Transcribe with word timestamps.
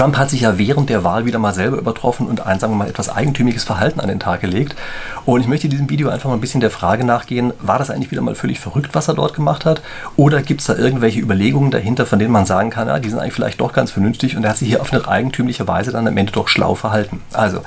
Trump 0.00 0.16
hat 0.16 0.30
sich 0.30 0.40
ja 0.40 0.56
während 0.56 0.88
der 0.88 1.04
Wahl 1.04 1.26
wieder 1.26 1.38
mal 1.38 1.52
selber 1.52 1.76
übertroffen 1.76 2.26
und 2.26 2.46
ein, 2.46 2.58
sagen 2.58 2.72
wir 2.72 2.78
mal, 2.78 2.88
etwas 2.88 3.10
eigentümliches 3.10 3.64
Verhalten 3.64 4.00
an 4.00 4.08
den 4.08 4.18
Tag 4.18 4.40
gelegt. 4.40 4.74
Und 5.26 5.42
ich 5.42 5.46
möchte 5.46 5.66
in 5.66 5.72
diesem 5.72 5.90
Video 5.90 6.08
einfach 6.08 6.30
mal 6.30 6.36
ein 6.36 6.40
bisschen 6.40 6.62
der 6.62 6.70
Frage 6.70 7.04
nachgehen, 7.04 7.52
war 7.60 7.78
das 7.78 7.90
eigentlich 7.90 8.10
wieder 8.10 8.22
mal 8.22 8.34
völlig 8.34 8.60
verrückt, 8.60 8.94
was 8.94 9.08
er 9.08 9.14
dort 9.14 9.34
gemacht 9.34 9.66
hat? 9.66 9.82
Oder 10.16 10.40
gibt 10.40 10.62
es 10.62 10.68
da 10.68 10.74
irgendwelche 10.74 11.20
Überlegungen 11.20 11.70
dahinter, 11.70 12.06
von 12.06 12.18
denen 12.18 12.32
man 12.32 12.46
sagen 12.46 12.70
kann, 12.70 12.88
ja, 12.88 12.98
die 12.98 13.10
sind 13.10 13.18
eigentlich 13.18 13.34
vielleicht 13.34 13.60
doch 13.60 13.74
ganz 13.74 13.90
vernünftig 13.90 14.38
und 14.38 14.44
er 14.44 14.50
hat 14.52 14.56
sich 14.56 14.68
hier 14.68 14.80
auf 14.80 14.90
eine 14.90 15.06
eigentümliche 15.06 15.68
Weise 15.68 15.92
dann 15.92 16.08
am 16.08 16.16
Ende 16.16 16.32
doch 16.32 16.48
schlau 16.48 16.74
verhalten? 16.74 17.20
Also, 17.34 17.60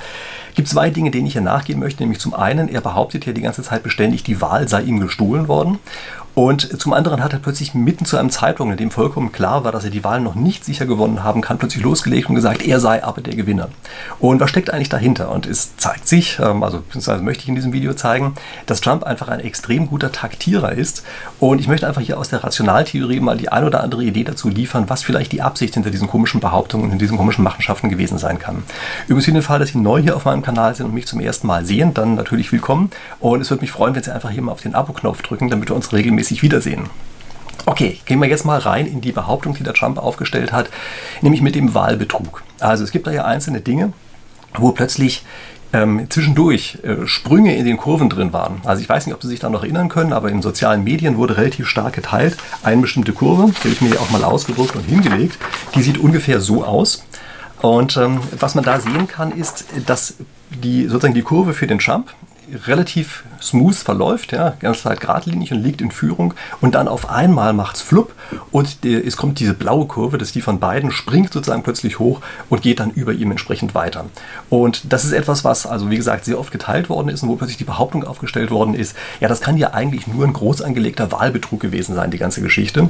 gibt 0.56 0.66
zwei 0.66 0.90
Dinge, 0.90 1.12
denen 1.12 1.28
ich 1.28 1.34
hier 1.34 1.42
nachgehen 1.42 1.78
möchte. 1.78 2.02
Nämlich 2.02 2.18
zum 2.18 2.34
einen, 2.34 2.68
er 2.68 2.80
behauptet 2.80 3.26
ja 3.26 3.32
die 3.32 3.42
ganze 3.42 3.62
Zeit 3.62 3.84
beständig, 3.84 4.24
die 4.24 4.40
Wahl 4.40 4.66
sei 4.68 4.82
ihm 4.82 4.98
gestohlen 4.98 5.46
worden. 5.46 5.78
Und 6.34 6.80
zum 6.80 6.92
anderen 6.92 7.22
hat 7.22 7.32
er 7.32 7.38
plötzlich 7.38 7.74
mitten 7.74 8.04
zu 8.06 8.16
einem 8.16 8.30
Zeitpunkt, 8.30 8.72
in 8.72 8.78
dem 8.78 8.90
vollkommen 8.90 9.30
klar 9.30 9.62
war, 9.62 9.70
dass 9.70 9.84
er 9.84 9.90
die 9.90 10.02
Wahl 10.02 10.20
noch 10.20 10.34
nicht 10.34 10.64
sicher 10.64 10.84
gewonnen 10.84 11.22
haben 11.22 11.40
kann, 11.40 11.58
plötzlich 11.58 11.84
losgelegt 11.84 12.28
und 12.28 12.34
gesagt, 12.34 12.62
er 12.66 12.80
sei 12.80 13.04
aber 13.04 13.20
der 13.20 13.36
Gewinner. 13.36 13.68
Und 14.18 14.40
was 14.40 14.50
steckt 14.50 14.70
eigentlich 14.70 14.88
dahinter? 14.88 15.30
Und 15.30 15.46
es 15.46 15.76
zeigt 15.76 16.08
sich, 16.08 16.40
ähm, 16.40 16.64
also 16.64 16.80
beziehungsweise 16.80 17.22
möchte 17.22 17.44
ich 17.44 17.48
in 17.48 17.54
diesem 17.54 17.72
Video 17.72 17.94
zeigen, 17.94 18.34
dass 18.66 18.80
Trump 18.80 19.04
einfach 19.04 19.28
ein 19.28 19.38
extrem 19.38 19.86
guter 19.86 20.10
Taktierer 20.10 20.72
ist. 20.72 21.04
Und 21.38 21.60
ich 21.60 21.68
möchte 21.68 21.86
einfach 21.86 22.00
hier 22.00 22.18
aus 22.18 22.30
der 22.30 22.42
Rationaltheorie 22.42 23.20
mal 23.20 23.36
die 23.36 23.50
ein 23.50 23.64
oder 23.64 23.84
andere 23.84 24.02
Idee 24.02 24.24
dazu 24.24 24.48
liefern, 24.48 24.84
was 24.88 25.04
vielleicht 25.04 25.30
die 25.30 25.42
Absicht 25.42 25.74
hinter 25.74 25.90
diesen 25.90 26.08
komischen 26.08 26.40
Behauptungen 26.40 26.90
und 26.90 26.98
diesen 26.98 27.16
komischen 27.16 27.44
Machenschaften 27.44 27.90
gewesen 27.90 28.18
sein 28.18 28.40
kann. 28.40 28.64
Übrigens 29.06 29.26
für 29.26 29.32
den 29.32 29.42
Fall, 29.42 29.60
dass 29.60 29.68
Sie 29.68 29.78
neu 29.78 30.02
hier 30.02 30.16
auf 30.16 30.24
meinem 30.24 30.42
Kanal 30.42 30.74
sind 30.74 30.86
und 30.86 30.94
mich 30.94 31.06
zum 31.06 31.20
ersten 31.20 31.46
Mal 31.46 31.64
sehen, 31.64 31.94
dann 31.94 32.16
natürlich 32.16 32.50
willkommen. 32.50 32.90
Und 33.20 33.40
es 33.40 33.50
würde 33.50 33.60
mich 33.60 33.70
freuen, 33.70 33.94
wenn 33.94 34.02
Sie 34.02 34.12
einfach 34.12 34.30
hier 34.30 34.42
mal 34.42 34.52
auf 34.52 34.62
den 34.62 34.74
Abo-Knopf 34.74 35.22
drücken, 35.22 35.48
damit 35.48 35.70
wir 35.70 35.76
uns 35.76 35.92
regelmäßig 35.92 36.23
regelmäßig 36.24 36.42
wiedersehen. 36.42 36.88
Okay, 37.66 37.98
gehen 38.04 38.20
wir 38.20 38.28
jetzt 38.28 38.44
mal 38.44 38.58
rein 38.58 38.86
in 38.86 39.00
die 39.00 39.12
Behauptung, 39.12 39.54
die 39.54 39.62
der 39.62 39.74
Trump 39.74 39.98
aufgestellt 39.98 40.52
hat, 40.52 40.68
nämlich 41.22 41.40
mit 41.40 41.54
dem 41.54 41.74
Wahlbetrug. 41.74 42.42
Also 42.60 42.84
es 42.84 42.90
gibt 42.90 43.06
da 43.06 43.10
ja 43.10 43.24
einzelne 43.24 43.60
Dinge, 43.60 43.92
wo 44.54 44.72
plötzlich 44.72 45.24
ähm, 45.72 46.06
zwischendurch 46.10 46.78
äh, 46.82 47.06
Sprünge 47.06 47.56
in 47.56 47.64
den 47.64 47.78
Kurven 47.78 48.10
drin 48.10 48.32
waren. 48.32 48.60
Also 48.64 48.82
ich 48.82 48.88
weiß 48.88 49.06
nicht, 49.06 49.14
ob 49.14 49.22
Sie 49.22 49.28
sich 49.28 49.40
da 49.40 49.48
noch 49.48 49.62
erinnern 49.62 49.88
können, 49.88 50.12
aber 50.12 50.30
in 50.30 50.42
sozialen 50.42 50.84
Medien 50.84 51.16
wurde 51.16 51.36
relativ 51.36 51.66
stark 51.66 51.94
geteilt. 51.94 52.36
Eine 52.62 52.82
bestimmte 52.82 53.12
Kurve, 53.12 53.50
die 53.50 53.68
habe 53.68 53.68
ich 53.70 53.80
mir 53.80 54.00
auch 54.00 54.10
mal 54.10 54.24
ausgedruckt 54.24 54.76
und 54.76 54.84
hingelegt, 54.84 55.38
die 55.74 55.82
sieht 55.82 55.98
ungefähr 55.98 56.40
so 56.40 56.64
aus. 56.64 57.04
Und 57.62 57.96
ähm, 57.96 58.20
was 58.38 58.54
man 58.54 58.62
da 58.62 58.78
sehen 58.78 59.08
kann, 59.08 59.32
ist, 59.32 59.64
dass 59.86 60.14
die, 60.50 60.86
sozusagen 60.86 61.14
die 61.14 61.22
Kurve 61.22 61.54
für 61.54 61.66
den 61.66 61.78
Trump 61.78 62.10
relativ 62.66 63.24
smooth 63.40 63.74
verläuft, 63.74 64.32
ja, 64.32 64.54
ganz 64.60 64.82
Zeit 64.82 65.00
geradlinig 65.00 65.52
und 65.52 65.62
liegt 65.62 65.80
in 65.80 65.90
Führung 65.90 66.34
und 66.60 66.74
dann 66.74 66.88
auf 66.88 67.10
einmal 67.10 67.52
macht 67.52 67.76
es 67.76 67.82
flupp 67.82 68.14
und 68.50 68.84
die, 68.84 68.94
es 68.94 69.16
kommt 69.16 69.40
diese 69.40 69.54
blaue 69.54 69.86
Kurve, 69.86 70.18
das 70.18 70.28
ist 70.28 70.34
die 70.34 70.40
von 70.40 70.60
beiden, 70.60 70.90
springt 70.90 71.32
sozusagen 71.32 71.62
plötzlich 71.62 71.98
hoch 71.98 72.20
und 72.48 72.62
geht 72.62 72.80
dann 72.80 72.90
über 72.90 73.12
ihm 73.12 73.30
entsprechend 73.30 73.74
weiter. 73.74 74.06
Und 74.50 74.92
das 74.92 75.04
ist 75.04 75.12
etwas, 75.12 75.44
was 75.44 75.66
also 75.66 75.90
wie 75.90 75.96
gesagt 75.96 76.24
sehr 76.24 76.38
oft 76.38 76.52
geteilt 76.52 76.88
worden 76.88 77.08
ist 77.08 77.22
und 77.22 77.28
wo 77.28 77.36
plötzlich 77.36 77.58
die 77.58 77.64
Behauptung 77.64 78.04
aufgestellt 78.04 78.50
worden 78.50 78.74
ist, 78.74 78.96
ja, 79.20 79.28
das 79.28 79.40
kann 79.40 79.56
ja 79.56 79.72
eigentlich 79.74 80.06
nur 80.06 80.24
ein 80.24 80.32
groß 80.32 80.62
angelegter 80.62 81.12
Wahlbetrug 81.12 81.60
gewesen 81.60 81.94
sein, 81.94 82.10
die 82.10 82.18
ganze 82.18 82.40
Geschichte. 82.40 82.88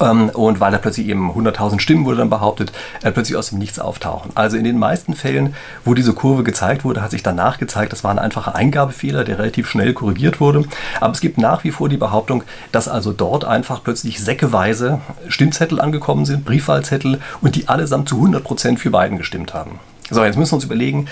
Ähm, 0.00 0.30
und 0.30 0.60
weil 0.60 0.72
da 0.72 0.78
plötzlich 0.78 1.08
eben 1.08 1.30
100.000 1.30 1.80
Stimmen, 1.80 2.04
wurde 2.04 2.18
dann 2.18 2.30
behauptet, 2.30 2.72
äh, 3.02 3.10
plötzlich 3.10 3.36
aus 3.36 3.50
dem 3.50 3.58
Nichts 3.58 3.78
auftauchen. 3.78 4.32
Also 4.34 4.56
in 4.56 4.64
den 4.64 4.78
meisten 4.78 5.14
Fällen, 5.14 5.54
wo 5.84 5.94
diese 5.94 6.12
Kurve 6.12 6.42
gezeigt 6.42 6.84
wurde, 6.84 7.02
hat 7.02 7.10
sich 7.10 7.22
danach 7.22 7.58
gezeigt, 7.58 7.92
das 7.92 8.04
war 8.04 8.10
ein 8.10 8.18
einfacher 8.18 8.54
Eingabefehler, 8.54 9.24
der 9.24 9.38
relativ 9.38 9.68
schnell 9.68 9.92
korrigiert 9.92 10.40
wurde. 10.40 10.64
Aber 11.00 11.12
es 11.12 11.20
gibt 11.20 11.38
nach 11.38 11.64
wie 11.64 11.70
vor 11.70 11.88
die 11.88 11.96
Behauptung, 11.96 12.44
dass 12.70 12.88
also 12.88 13.12
dort 13.12 13.44
einfach 13.44 13.82
plötzlich 13.82 14.20
säckeweise 14.20 15.00
Stimmzettel 15.28 15.80
angekommen 15.80 16.24
sind, 16.24 16.44
Briefwahlzettel 16.44 17.20
und 17.40 17.56
die 17.56 17.68
allesamt 17.68 18.08
zu 18.08 18.16
100% 18.16 18.78
für 18.78 18.90
Biden 18.90 19.18
gestimmt 19.18 19.54
haben. 19.54 19.78
So, 20.10 20.24
jetzt 20.24 20.36
müssen 20.36 20.52
wir 20.52 20.56
uns 20.56 20.64
überlegen, 20.64 21.06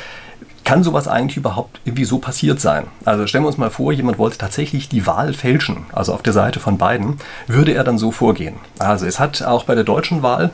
kann 0.71 0.85
sowas 0.85 1.09
eigentlich 1.09 1.37
überhaupt 1.37 1.81
irgendwie 1.85 2.05
so 2.05 2.19
passiert 2.19 2.61
sein? 2.61 2.85
Also 3.05 3.27
stellen 3.27 3.43
wir 3.43 3.49
uns 3.49 3.59
mal 3.59 3.71
vor, 3.71 3.93
jemand 3.93 4.19
wollte 4.19 4.39
tatsächlich 4.39 4.89
die 4.89 5.05
Wahl 5.05 5.35
fälschen, 5.35 5.87
also 5.93 6.15
auf 6.15 6.23
der 6.23 6.33
Seite 6.33 6.61
von 6.61 6.79
Biden, 6.79 7.17
würde 7.49 7.73
er 7.73 7.83
dann 7.83 7.99
so 7.99 8.13
vorgehen? 8.13 8.55
Also 8.79 9.05
es 9.05 9.19
hat 9.19 9.43
auch 9.43 9.65
bei 9.65 9.75
der 9.75 9.83
deutschen 9.83 10.23
Wahl 10.23 10.53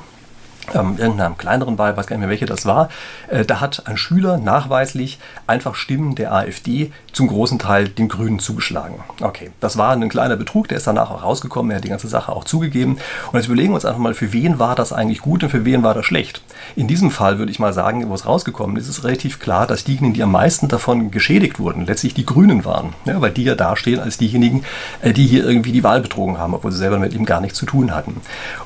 ähm, 0.75 0.97
irgendeinem 0.99 1.37
kleineren 1.37 1.79
Wahl, 1.79 1.97
weiß 1.97 2.07
gar 2.07 2.17
nicht 2.17 2.21
mehr 2.21 2.31
welche 2.31 2.47
das 2.47 2.67
war, 2.67 2.89
äh, 3.29 3.45
da 3.45 3.61
hat 3.61 3.87
ein 3.87 3.97
Schüler 3.97 4.39
nachweislich 4.39 5.19
einfach 5.47 5.75
Stimmen 5.75 6.15
der 6.15 6.33
AfD 6.33 6.93
zum 7.13 7.29
großen 7.29 7.59
Teil 7.59 7.89
den 7.89 8.09
Grünen 8.09 8.39
zugeschlagen. 8.39 8.97
Okay, 9.21 9.51
das 9.61 9.77
war 9.77 9.93
ein 9.93 10.09
kleiner 10.09 10.37
Betrug, 10.37 10.69
der 10.69 10.79
ist 10.79 10.87
danach 10.87 11.11
auch 11.11 11.23
rausgekommen, 11.23 11.71
er 11.71 11.79
hat 11.79 11.85
die 11.85 11.89
ganze 11.89 12.09
Sache 12.09 12.33
auch 12.33 12.45
zugegeben. 12.45 12.99
Und 13.33 13.39
jetzt 13.39 13.47
überlegen 13.47 13.71
wir 13.71 13.77
uns 13.77 13.85
einfach 13.85 14.01
mal, 14.01 14.15
für 14.15 14.33
wen 14.33 14.59
war 14.59 14.75
das 14.75 14.93
eigentlich 14.93 15.21
gut 15.21 15.43
und 15.43 15.51
für 15.51 15.65
wen 15.65 15.83
war 15.83 15.95
das 15.95 16.07
schlecht. 16.07 16.43
In 16.75 16.89
diesem 16.89 17.11
Fall 17.11 17.39
würde 17.39 17.53
ich 17.53 17.59
mal 17.59 17.73
sagen, 17.73 18.09
wo 18.09 18.15
es 18.15 18.27
rausgekommen 18.27 18.77
ist, 18.77 18.89
ist 18.89 19.05
relativ 19.05 19.39
klar, 19.39 19.67
dass 19.67 19.85
diejenigen, 19.85 20.15
die 20.15 20.23
am 20.23 20.33
meisten 20.33 20.69
davon 20.69 21.11
geschädigt 21.11 21.59
wurden, 21.59 21.87
letztlich 21.87 22.15
die 22.15 22.27
Grünen 22.27 22.65
waren. 22.65 22.95
Ja, 23.05 23.21
weil 23.21 23.31
die 23.31 23.45
ja 23.45 23.55
dastehen 23.55 24.01
als 24.01 24.19
diejenigen, 24.19 24.65
äh, 25.03 25.13
die 25.13 25.27
hier 25.27 25.47
irgendwie 25.47 25.73
die 25.73 25.85
Wahl 25.85 26.01
betrogen 26.01 26.39
haben, 26.39 26.55
obwohl 26.55 26.73
sie 26.73 26.79
selber 26.79 26.99
mit 26.99 27.15
ihm 27.15 27.25
gar 27.25 27.41
nichts 27.41 27.59
zu 27.59 27.67
tun 27.67 27.95
hatten. 27.95 28.21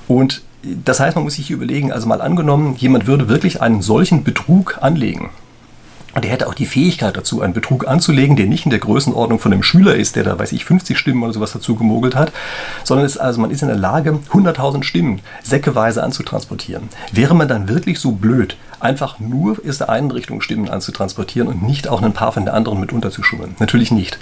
Und 0.08 0.42
das 0.62 1.00
heißt, 1.00 1.16
man 1.16 1.24
muss 1.24 1.34
sich 1.34 1.50
überlegen, 1.50 1.92
also 1.92 2.06
mal 2.06 2.20
angenommen, 2.20 2.76
jemand 2.76 3.06
würde 3.06 3.28
wirklich 3.28 3.62
einen 3.62 3.82
solchen 3.82 4.24
Betrug 4.24 4.78
anlegen. 4.80 5.30
Und 6.12 6.24
er 6.24 6.32
hätte 6.32 6.48
auch 6.48 6.54
die 6.54 6.66
Fähigkeit 6.66 7.16
dazu, 7.16 7.40
einen 7.40 7.52
Betrug 7.52 7.86
anzulegen, 7.86 8.34
der 8.34 8.46
nicht 8.46 8.64
in 8.64 8.70
der 8.70 8.80
Größenordnung 8.80 9.38
von 9.38 9.52
einem 9.52 9.62
Schüler 9.62 9.94
ist, 9.94 10.16
der 10.16 10.24
da, 10.24 10.36
weiß 10.36 10.50
ich, 10.52 10.64
50 10.64 10.98
Stimmen 10.98 11.22
oder 11.22 11.32
sowas 11.32 11.52
dazu 11.52 11.76
gemogelt 11.76 12.16
hat, 12.16 12.32
sondern 12.82 13.06
ist, 13.06 13.16
also 13.16 13.40
man 13.40 13.52
ist 13.52 13.62
in 13.62 13.68
der 13.68 13.76
Lage, 13.76 14.18
100.000 14.32 14.82
Stimmen 14.82 15.20
säckeweise 15.44 16.02
anzutransportieren. 16.02 16.88
Wäre 17.12 17.36
man 17.36 17.46
dann 17.46 17.68
wirklich 17.68 18.00
so 18.00 18.10
blöd, 18.10 18.56
einfach 18.80 19.20
nur 19.20 19.58
aus 19.66 19.78
der 19.78 19.88
einen 19.88 20.10
Richtung 20.10 20.40
Stimmen 20.40 20.68
anzutransportieren 20.68 21.48
und 21.48 21.62
nicht 21.62 21.86
auch 21.86 22.02
ein 22.02 22.12
paar 22.12 22.32
von 22.32 22.44
der 22.44 22.54
anderen 22.54 22.80
mit 22.80 22.92
unterzuschummeln? 22.92 23.54
Natürlich 23.60 23.92
nicht 23.92 24.18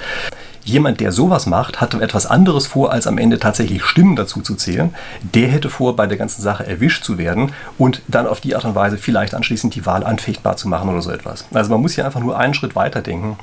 jemand, 0.65 1.01
der 1.01 1.13
sowas 1.13 1.47
macht, 1.47 1.81
hat 1.81 1.95
etwas 1.95 2.27
anderes 2.27 2.67
vor, 2.67 2.93
als 2.93 3.07
am 3.07 3.19
Ende 3.19 3.39
tatsächlich 3.39 3.85
Stimmen 3.85 4.17
dazu 4.17 4.41
zu 4.41 4.55
zählen. 4.55 4.95
Der 5.35 5.49
hätte 5.49 5.71
vor, 5.71 5.97
bei 5.97 6.07
der 6.07 6.19
ganzen 6.19 6.43
Sache 6.43 6.67
erwischt 6.67 7.05
zu 7.05 7.19
werden 7.19 7.53
und 7.79 8.03
dann 8.09 8.27
auf 8.27 8.41
die 8.41 8.55
Art 8.55 8.65
und 8.65 8.75
Weise 8.75 8.99
vielleicht 8.99 9.35
anschließend 9.35 9.75
die 9.75 9.87
Wahl 9.87 10.05
anfechtbar 10.05 10.57
zu 10.57 10.69
machen 10.69 10.89
oder 10.89 11.03
so 11.03 11.11
etwas. 11.11 11.45
Also 11.53 11.71
man 11.71 11.81
muss 11.81 11.95
hier 11.95 12.05
einfach 12.05 12.21
nur 12.21 12.39
einen 12.39 12.55
Schritt 12.55 12.77
weiter 12.77 13.03
denken 13.03 13.37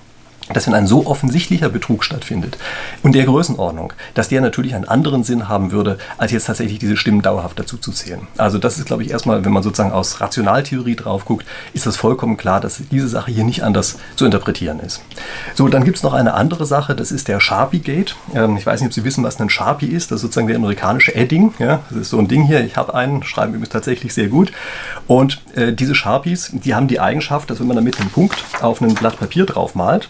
dass 0.53 0.67
wenn 0.67 0.73
ein 0.73 0.87
so 0.87 1.07
offensichtlicher 1.07 1.69
Betrug 1.69 2.03
stattfindet 2.03 2.57
und 3.03 3.15
der 3.15 3.25
Größenordnung, 3.25 3.93
dass 4.13 4.29
der 4.29 4.41
natürlich 4.41 4.75
einen 4.75 4.85
anderen 4.85 5.23
Sinn 5.23 5.49
haben 5.49 5.71
würde, 5.71 5.97
als 6.17 6.31
jetzt 6.31 6.45
tatsächlich 6.45 6.79
diese 6.79 6.97
Stimmen 6.97 7.21
dauerhaft 7.21 7.57
dazu 7.57 7.77
zu 7.77 7.91
zählen. 7.91 8.27
Also 8.37 8.57
das 8.57 8.77
ist, 8.77 8.85
glaube 8.85 9.03
ich, 9.03 9.11
erstmal, 9.11 9.43
wenn 9.43 9.51
man 9.51 9.63
sozusagen 9.63 9.91
aus 9.91 10.21
Rationaltheorie 10.21 10.95
drauf 10.95 11.25
guckt, 11.25 11.45
ist 11.73 11.85
das 11.85 11.97
vollkommen 11.97 12.37
klar, 12.37 12.61
dass 12.61 12.81
diese 12.91 13.07
Sache 13.07 13.31
hier 13.31 13.43
nicht 13.43 13.63
anders 13.63 13.97
zu 14.15 14.25
interpretieren 14.25 14.79
ist. 14.79 15.01
So, 15.55 15.67
dann 15.67 15.83
gibt 15.83 15.97
es 15.97 16.03
noch 16.03 16.13
eine 16.13 16.33
andere 16.33 16.65
Sache, 16.65 16.95
das 16.95 17.11
ist 17.11 17.27
der 17.27 17.39
Sharpie-Gate. 17.39 18.15
Ähm, 18.35 18.57
ich 18.57 18.65
weiß 18.65 18.81
nicht, 18.81 18.89
ob 18.89 18.93
Sie 18.93 19.03
wissen, 19.03 19.23
was 19.23 19.39
ein 19.39 19.49
Sharpie 19.49 19.87
ist. 19.87 20.11
Das 20.11 20.17
ist 20.17 20.21
sozusagen 20.21 20.47
der 20.47 20.57
amerikanische 20.57 21.15
Edding. 21.15 21.53
Ja? 21.59 21.81
Das 21.89 21.99
ist 21.99 22.09
so 22.09 22.19
ein 22.19 22.27
Ding 22.27 22.43
hier. 22.43 22.63
Ich 22.63 22.77
habe 22.77 22.93
einen, 22.93 23.23
schreiben 23.23 23.53
übrigens 23.53 23.69
tatsächlich 23.69 24.13
sehr 24.13 24.27
gut. 24.27 24.51
Und 25.07 25.41
äh, 25.55 25.73
diese 25.73 25.95
Sharpies, 25.95 26.51
die 26.53 26.75
haben 26.75 26.87
die 26.87 26.99
Eigenschaft, 26.99 27.49
dass 27.49 27.59
wenn 27.59 27.67
man 27.67 27.75
damit 27.75 27.99
einen 27.99 28.09
Punkt 28.09 28.43
auf 28.61 28.81
ein 28.81 28.93
Blatt 28.93 29.17
Papier 29.17 29.45
drauf 29.45 29.75
malt, 29.75 30.09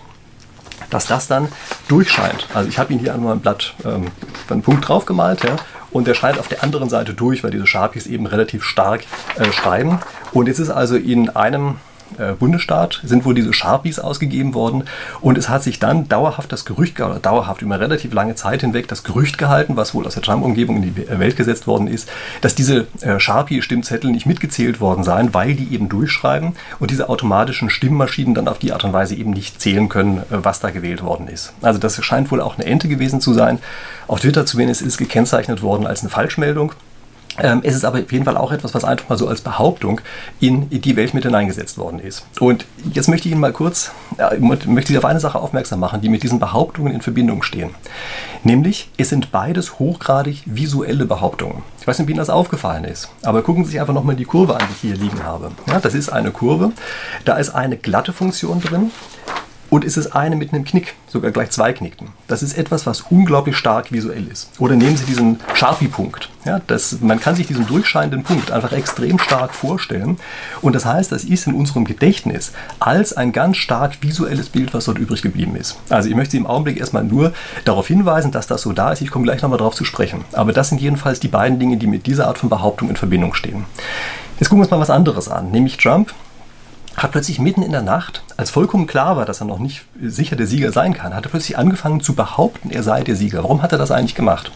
dass 0.95 1.07
das 1.07 1.27
dann 1.27 1.49
durchscheint. 1.89 2.47
Also 2.53 2.69
ich 2.69 2.79
habe 2.79 2.93
ihn 2.93 2.99
hier 2.99 3.13
einmal 3.13 3.33
ein 3.33 3.41
Blatt, 3.41 3.73
ähm, 3.83 4.05
einen 4.49 4.61
Punkt 4.61 4.87
drauf 4.87 5.05
gemalt, 5.05 5.43
ja, 5.43 5.57
und 5.91 6.07
der 6.07 6.13
scheint 6.13 6.39
auf 6.39 6.47
der 6.47 6.63
anderen 6.63 6.89
Seite 6.89 7.13
durch, 7.13 7.43
weil 7.43 7.51
diese 7.51 7.67
Sharpies 7.67 8.07
eben 8.07 8.25
relativ 8.25 8.63
stark 8.63 9.03
äh, 9.37 9.51
schreiben. 9.51 9.99
Und 10.31 10.47
jetzt 10.47 10.59
ist 10.59 10.69
also 10.69 10.95
in 10.95 11.29
einem 11.29 11.75
äh, 12.19 12.33
Bundesstaat 12.33 13.01
sind 13.03 13.25
wohl 13.25 13.33
diese 13.33 13.53
Sharpies 13.53 13.99
ausgegeben 13.99 14.53
worden 14.53 14.83
und 15.21 15.37
es 15.37 15.49
hat 15.49 15.63
sich 15.63 15.79
dann 15.79 16.07
dauerhaft 16.07 16.51
das 16.51 16.65
Gerücht, 16.65 16.99
oder 16.99 17.19
dauerhaft 17.19 17.61
über 17.61 17.79
relativ 17.79 18.13
lange 18.13 18.35
Zeit 18.35 18.61
hinweg 18.61 18.87
das 18.87 19.03
Gerücht 19.03 19.37
gehalten, 19.37 19.75
was 19.75 19.93
wohl 19.93 20.05
aus 20.05 20.13
der 20.13 20.23
Trump-Umgebung 20.23 20.77
in 20.77 20.95
die 20.95 21.07
Welt 21.19 21.37
gesetzt 21.37 21.67
worden 21.67 21.87
ist, 21.87 22.09
dass 22.41 22.55
diese 22.55 22.87
äh, 23.01 23.19
Sharpie-Stimmzettel 23.19 24.11
nicht 24.11 24.25
mitgezählt 24.25 24.79
worden 24.79 25.03
seien, 25.03 25.33
weil 25.33 25.55
die 25.55 25.73
eben 25.73 25.89
durchschreiben 25.89 26.53
und 26.79 26.91
diese 26.91 27.09
automatischen 27.09 27.69
Stimmmaschinen 27.69 28.33
dann 28.33 28.47
auf 28.47 28.59
die 28.59 28.73
Art 28.73 28.83
und 28.83 28.93
Weise 28.93 29.15
eben 29.15 29.31
nicht 29.31 29.61
zählen 29.61 29.89
können, 29.89 30.17
äh, 30.17 30.23
was 30.29 30.59
da 30.59 30.69
gewählt 30.69 31.03
worden 31.03 31.27
ist. 31.27 31.53
Also 31.61 31.79
das 31.79 32.03
scheint 32.03 32.31
wohl 32.31 32.41
auch 32.41 32.57
eine 32.57 32.65
Ente 32.65 32.87
gewesen 32.87 33.21
zu 33.21 33.33
sein. 33.33 33.59
Auf 34.07 34.19
Twitter 34.19 34.45
zumindest 34.45 34.81
ist 34.81 34.97
gekennzeichnet 34.97 35.61
worden 35.61 35.87
als 35.87 36.01
eine 36.01 36.09
Falschmeldung. 36.09 36.73
Ähm, 37.39 37.61
es 37.63 37.75
ist 37.75 37.83
aber 37.83 37.99
auf 37.99 38.11
jeden 38.11 38.25
Fall 38.25 38.37
auch 38.37 38.51
etwas, 38.51 38.73
was 38.73 38.83
einfach 38.83 39.09
mal 39.09 39.17
so 39.17 39.27
als 39.27 39.41
Behauptung 39.41 40.01
in 40.39 40.69
die 40.69 40.95
Welt 40.95 41.13
mit 41.13 41.23
hineingesetzt 41.23 41.77
worden 41.77 41.99
ist. 41.99 42.25
Und 42.39 42.65
jetzt 42.93 43.09
möchte 43.09 43.27
ich 43.27 43.33
Ihnen 43.33 43.41
mal 43.41 43.51
kurz, 43.51 43.91
äh, 44.17 44.37
möchte 44.39 44.93
Sie 44.93 44.97
auf 44.97 45.05
eine 45.05 45.19
Sache 45.19 45.39
aufmerksam 45.39 45.79
machen, 45.79 46.01
die 46.01 46.09
mit 46.09 46.23
diesen 46.23 46.39
Behauptungen 46.39 46.93
in 46.93 47.01
Verbindung 47.01 47.43
stehen. 47.43 47.71
Nämlich, 48.43 48.89
es 48.97 49.09
sind 49.09 49.31
beides 49.31 49.79
hochgradig 49.79 50.43
visuelle 50.45 51.05
Behauptungen. 51.05 51.63
Ich 51.81 51.87
weiß 51.87 51.99
nicht, 51.99 52.07
wie 52.07 52.13
Ihnen 52.13 52.19
das 52.19 52.29
aufgefallen 52.29 52.85
ist, 52.85 53.09
aber 53.23 53.41
gucken 53.41 53.65
Sie 53.65 53.71
sich 53.71 53.81
einfach 53.81 53.93
nochmal 53.93 54.15
die 54.15 54.25
Kurve 54.25 54.55
an, 54.55 54.61
die 54.69 54.73
ich 54.73 54.81
hier 54.81 54.95
liegen 54.95 55.23
habe. 55.23 55.51
Ja, 55.67 55.79
das 55.79 55.93
ist 55.93 56.09
eine 56.09 56.31
Kurve, 56.31 56.71
da 57.25 57.35
ist 57.35 57.49
eine 57.49 57.77
glatte 57.77 58.13
Funktion 58.13 58.61
drin, 58.61 58.91
und 59.75 59.83
es 59.83 59.97
ist 59.97 60.15
eine 60.15 60.37
mit 60.37 60.53
einem 60.53 60.63
Knick, 60.63 60.95
sogar 61.05 61.31
gleich 61.31 61.49
zwei 61.49 61.73
Knickten. 61.73 62.07
Das 62.29 62.41
ist 62.41 62.57
etwas, 62.57 62.85
was 62.85 63.01
unglaublich 63.09 63.57
stark 63.57 63.91
visuell 63.91 64.25
ist. 64.31 64.49
Oder 64.57 64.77
nehmen 64.77 64.95
Sie 64.95 65.03
diesen 65.03 65.41
Sharpie-Punkt. 65.53 66.29
Ja, 66.45 66.61
man 67.01 67.19
kann 67.19 67.35
sich 67.35 67.47
diesen 67.47 67.67
durchscheinenden 67.67 68.23
Punkt 68.23 68.51
einfach 68.51 68.71
extrem 68.71 69.19
stark 69.19 69.53
vorstellen. 69.53 70.15
Und 70.61 70.77
das 70.77 70.85
heißt, 70.85 71.11
das 71.11 71.25
ist 71.25 71.47
in 71.47 71.55
unserem 71.55 71.83
Gedächtnis 71.83 72.53
als 72.79 73.11
ein 73.17 73.33
ganz 73.33 73.57
stark 73.57 74.01
visuelles 74.01 74.47
Bild, 74.47 74.73
was 74.73 74.85
dort 74.85 74.97
übrig 74.97 75.21
geblieben 75.21 75.57
ist. 75.57 75.77
Also 75.89 76.07
ich 76.07 76.15
möchte 76.15 76.31
Sie 76.31 76.37
im 76.37 76.47
Augenblick 76.47 76.79
erstmal 76.79 77.03
nur 77.03 77.33
darauf 77.65 77.87
hinweisen, 77.87 78.31
dass 78.31 78.47
das 78.47 78.61
so 78.61 78.71
da 78.71 78.93
ist. 78.93 79.01
Ich 79.01 79.11
komme 79.11 79.25
gleich 79.25 79.41
nochmal 79.41 79.57
darauf 79.57 79.75
zu 79.75 79.83
sprechen. 79.83 80.23
Aber 80.31 80.53
das 80.53 80.69
sind 80.69 80.79
jedenfalls 80.79 81.19
die 81.19 81.27
beiden 81.27 81.59
Dinge, 81.59 81.75
die 81.75 81.87
mit 81.87 82.05
dieser 82.05 82.29
Art 82.29 82.37
von 82.37 82.47
Behauptung 82.47 82.89
in 82.89 82.95
Verbindung 82.95 83.33
stehen. 83.33 83.65
Jetzt 84.39 84.47
gucken 84.47 84.59
wir 84.59 84.67
uns 84.67 84.71
mal 84.71 84.79
was 84.79 84.89
anderes 84.89 85.27
an, 85.27 85.51
nämlich 85.51 85.75
Trump 85.75 86.13
hat 86.97 87.11
plötzlich 87.11 87.39
mitten 87.39 87.61
in 87.61 87.71
der 87.71 87.81
Nacht, 87.81 88.23
als 88.37 88.51
vollkommen 88.51 88.87
klar 88.87 89.17
war, 89.17 89.25
dass 89.25 89.41
er 89.41 89.47
noch 89.47 89.59
nicht 89.59 89.85
sicher 90.01 90.35
der 90.35 90.47
Sieger 90.47 90.71
sein 90.71 90.93
kann, 90.93 91.13
hat 91.13 91.25
er 91.25 91.29
plötzlich 91.29 91.57
angefangen 91.57 92.01
zu 92.01 92.15
behaupten, 92.15 92.71
er 92.71 92.83
sei 92.83 93.03
der 93.03 93.15
Sieger. 93.15 93.43
Warum 93.43 93.61
hat 93.61 93.71
er 93.71 93.77
das 93.77 93.91
eigentlich 93.91 94.15
gemacht? 94.15 94.51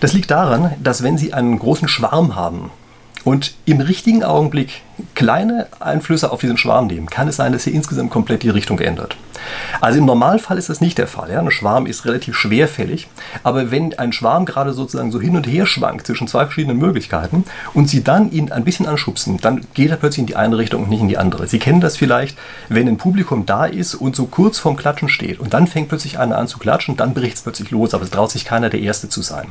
Das 0.00 0.12
liegt 0.12 0.30
daran, 0.30 0.74
dass 0.82 1.02
wenn 1.02 1.16
Sie 1.16 1.32
einen 1.32 1.58
großen 1.58 1.88
Schwarm 1.88 2.36
haben 2.36 2.70
und 3.26 3.54
im 3.64 3.80
richtigen 3.80 4.22
Augenblick 4.22 4.82
kleine 5.16 5.66
Einflüsse 5.80 6.30
auf 6.30 6.40
diesen 6.40 6.56
Schwarm 6.56 6.86
nehmen, 6.86 7.10
kann 7.10 7.26
es 7.26 7.34
sein, 7.34 7.52
dass 7.52 7.66
er 7.66 7.72
insgesamt 7.72 8.10
komplett 8.10 8.44
die 8.44 8.50
Richtung 8.50 8.78
ändert. 8.78 9.16
Also 9.80 9.98
im 9.98 10.06
Normalfall 10.06 10.58
ist 10.58 10.68
das 10.68 10.80
nicht 10.80 10.96
der 10.96 11.08
Fall. 11.08 11.32
Ja? 11.32 11.40
Ein 11.40 11.50
Schwarm 11.50 11.86
ist 11.86 12.04
relativ 12.04 12.36
schwerfällig, 12.36 13.08
aber 13.42 13.72
wenn 13.72 13.98
ein 13.98 14.12
Schwarm 14.12 14.44
gerade 14.44 14.72
sozusagen 14.72 15.10
so 15.10 15.20
hin 15.20 15.34
und 15.34 15.44
her 15.44 15.66
schwankt 15.66 16.06
zwischen 16.06 16.28
zwei 16.28 16.44
verschiedenen 16.44 16.78
Möglichkeiten 16.78 17.44
und 17.74 17.88
Sie 17.88 18.04
dann 18.04 18.30
ihn 18.30 18.52
ein 18.52 18.62
bisschen 18.62 18.86
anschubsen, 18.86 19.38
dann 19.38 19.66
geht 19.74 19.90
er 19.90 19.96
plötzlich 19.96 20.20
in 20.20 20.26
die 20.26 20.36
eine 20.36 20.56
Richtung 20.56 20.84
und 20.84 20.90
nicht 20.90 21.00
in 21.00 21.08
die 21.08 21.18
andere. 21.18 21.48
Sie 21.48 21.58
kennen 21.58 21.80
das 21.80 21.96
vielleicht, 21.96 22.38
wenn 22.68 22.86
ein 22.86 22.96
Publikum 22.96 23.44
da 23.44 23.66
ist 23.66 23.96
und 23.96 24.14
so 24.14 24.26
kurz 24.26 24.60
vorm 24.60 24.76
Klatschen 24.76 25.08
steht 25.08 25.40
und 25.40 25.52
dann 25.52 25.66
fängt 25.66 25.88
plötzlich 25.88 26.20
einer 26.20 26.38
an 26.38 26.46
zu 26.46 26.60
klatschen, 26.60 26.96
dann 26.96 27.12
bricht 27.12 27.38
es 27.38 27.42
plötzlich 27.42 27.72
los, 27.72 27.92
aber 27.92 28.04
es 28.04 28.10
traut 28.10 28.30
sich 28.30 28.44
keiner 28.44 28.70
der 28.70 28.80
Erste 28.80 29.08
zu 29.08 29.20
sein. 29.20 29.48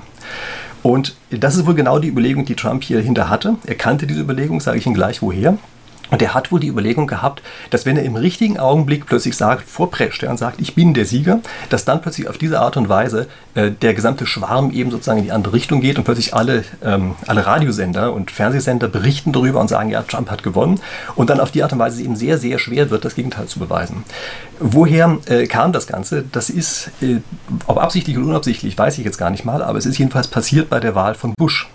Und 0.85 1.15
das 1.31 1.55
ist 1.55 1.65
wohl 1.65 1.73
genau 1.73 1.97
die 1.97 2.09
Überlegung, 2.09 2.45
die 2.45 2.53
Trump 2.53 2.83
hier 2.83 2.99
hinter 2.99 3.27
hatte. 3.27 3.55
Er 3.65 3.73
kannte 3.73 4.05
diese 4.05 4.21
Überlegung, 4.21 4.59
sage 4.59 4.77
ich 4.77 4.85
Ihnen 4.85 4.93
gleich 4.93 5.19
woher. 5.23 5.57
Und 6.11 6.21
er 6.21 6.33
hat 6.33 6.51
wohl 6.51 6.59
die 6.59 6.67
Überlegung 6.67 7.07
gehabt, 7.07 7.41
dass 7.71 7.85
wenn 7.85 7.97
er 7.97 8.03
im 8.03 8.15
richtigen 8.15 8.59
Augenblick 8.59 9.07
plötzlich 9.07 9.35
sagt, 9.35 9.67
vorprescht 9.67 10.23
er 10.23 10.29
und 10.29 10.37
sagt, 10.37 10.61
ich 10.61 10.75
bin 10.75 10.93
der 10.93 11.05
Sieger, 11.05 11.39
dass 11.69 11.85
dann 11.85 12.01
plötzlich 12.01 12.27
auf 12.27 12.37
diese 12.37 12.59
Art 12.59 12.77
und 12.77 12.89
Weise 12.89 13.27
äh, 13.55 13.71
der 13.71 13.93
gesamte 13.93 14.27
Schwarm 14.27 14.71
eben 14.71 14.91
sozusagen 14.91 15.19
in 15.19 15.25
die 15.25 15.31
andere 15.31 15.53
Richtung 15.53 15.81
geht 15.81 15.97
und 15.97 16.03
plötzlich 16.03 16.33
alle, 16.33 16.63
ähm, 16.83 17.15
alle 17.25 17.45
Radiosender 17.45 18.13
und 18.13 18.29
Fernsehsender 18.29 18.87
berichten 18.87 19.31
darüber 19.31 19.59
und 19.59 19.67
sagen, 19.67 19.89
ja, 19.89 20.03
Trump 20.03 20.29
hat 20.29 20.43
gewonnen. 20.43 20.79
Und 21.15 21.29
dann 21.29 21.39
auf 21.39 21.51
die 21.51 21.63
Art 21.63 21.73
und 21.73 21.79
Weise 21.79 21.97
es 21.97 22.03
eben 22.03 22.15
sehr, 22.15 22.37
sehr 22.37 22.59
schwer 22.59 22.89
wird, 22.91 23.03
das 23.03 23.15
Gegenteil 23.15 23.47
zu 23.47 23.59
beweisen. 23.59 24.03
Woher 24.59 25.17
äh, 25.25 25.47
kam 25.47 25.73
das 25.73 25.87
Ganze? 25.87 26.23
Das 26.31 26.49
ist, 26.49 26.91
äh, 27.01 27.17
ob 27.65 27.81
absichtlich 27.81 28.17
oder 28.17 28.27
unabsichtlich, 28.27 28.77
weiß 28.77 28.97
ich 28.99 29.05
jetzt 29.05 29.17
gar 29.17 29.31
nicht 29.31 29.45
mal, 29.45 29.63
aber 29.63 29.77
es 29.77 29.85
ist 29.85 29.97
jedenfalls 29.97 30.27
passiert 30.27 30.69
bei 30.69 30.79
der 30.79 30.93
Wahl 30.95 31.15
von 31.15 31.33
Bush. 31.37 31.67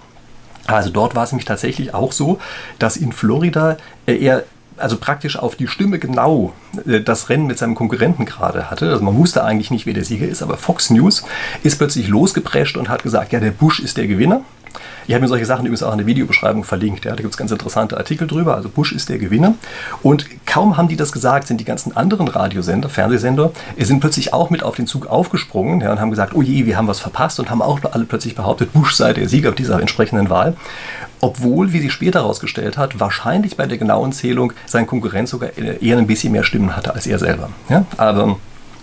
Also 0.67 0.91
dort 0.91 1.15
war 1.15 1.25
es 1.25 1.33
nämlich 1.33 1.47
tatsächlich 1.47 1.95
auch 1.95 2.13
so, 2.13 2.39
dass 2.79 2.97
in 2.97 3.13
Florida 3.13 3.77
äh, 4.07 4.17
er 4.17 4.45
also 4.81 4.97
praktisch 4.97 5.39
auf 5.39 5.57
die 5.57 5.69
Stimme 5.69 5.99
genau 5.99 6.53
äh, 6.87 7.01
das 7.01 7.29
Rennen 7.29 7.47
mit 7.47 7.59
seinem 7.59 7.75
Konkurrenten 7.75 8.25
gerade 8.25 8.71
hatte. 8.71 8.91
Also 8.91 9.05
man 9.05 9.17
wusste 9.17 9.45
eigentlich 9.45 9.71
nicht, 9.71 9.87
wer 9.87 9.95
der 9.95 10.05
Sieger 10.05 10.27
ist, 10.27 10.43
aber 10.43 10.57
Fox 10.57 10.91
News 10.91 11.25
ist 11.63 11.79
plötzlich 11.79 12.09
losgeprescht 12.09 12.77
und 12.77 12.89
hat 12.89 13.03
gesagt, 13.03 13.33
ja, 13.33 13.41
der 13.41 13.51
Bush 13.51 13.81
ist 13.81 13.97
der 13.97 14.07
Gewinner. 14.07 14.43
Ich 15.07 15.15
habe 15.15 15.23
mir 15.23 15.29
solche 15.29 15.47
Sachen 15.47 15.67
übrigens 15.67 15.83
auch 15.83 15.93
in 15.93 15.99
der 15.99 16.07
Videobeschreibung 16.07 16.65
verlinkt. 16.65 17.05
Ja, 17.05 17.13
da 17.13 17.17
gibt 17.17 17.33
es 17.33 17.37
ganz 17.37 17.51
interessante 17.51 17.97
Artikel 17.97 18.27
drüber. 18.27 18.55
Also 18.55 18.69
Bush 18.69 18.93
ist 18.93 19.09
der 19.09 19.19
Gewinner. 19.19 19.55
Und 20.03 20.27
kaum 20.47 20.77
haben 20.77 20.89
die 20.89 20.97
das 20.97 21.13
gesagt, 21.13 21.47
sind 21.49 21.61
die 21.61 21.65
ganzen 21.65 21.97
anderen 21.97 22.29
Radiosender, 22.29 22.89
Fernsehsender, 22.89 23.53
sind 23.79 24.01
plötzlich 24.01 24.33
auch 24.33 24.51
mit 24.51 24.63
auf 24.63 24.77
den 24.77 24.87
Zug 24.87 25.07
aufgesprungen 25.07 25.81
ja, 25.81 25.93
und 25.93 26.01
haben 26.01 26.11
gesagt, 26.11 26.35
oh 26.35 26.43
je, 26.43 26.67
wir 26.67 26.77
haben 26.77 26.87
was 26.87 27.01
verpasst 27.01 27.41
und 27.41 27.51
haben 27.51 27.63
auch 27.63 27.81
alle 27.91 28.05
plötzlich 28.05 28.35
behauptet, 28.35 28.73
Bush 28.73 28.95
sei 28.95 29.13
der 29.13 29.29
Sieger 29.29 29.53
dieser 29.53 29.81
entsprechenden 29.81 30.31
Wahl. 30.31 30.57
Obwohl, 31.21 31.73
wie 31.73 31.81
sich 31.81 31.93
später 31.93 32.21
herausgestellt 32.21 32.79
hat, 32.79 32.99
wahrscheinlich 32.99 33.57
bei 33.57 33.67
der 33.67 33.79
genauen 33.79 34.13
Zählung 34.13 34.53
sein 34.65 34.87
Konkurrent 34.87 35.29
sogar 35.29 35.51
eher 35.57 35.99
ein 35.99 36.07
bisschen 36.07 36.33
mehr 36.33 36.45
Stimmen 36.45 36.77
hatte 36.77 36.95
als 36.95 37.07
er 37.07 37.19
selber. 37.19 37.51
Ja, 37.69 37.85
aber 37.99 38.39